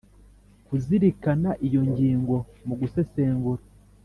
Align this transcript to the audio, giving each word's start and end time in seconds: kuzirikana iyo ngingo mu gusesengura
kuzirikana 0.67 1.49
iyo 1.67 1.81
ngingo 1.89 2.35
mu 2.67 2.73
gusesengura 2.81 3.63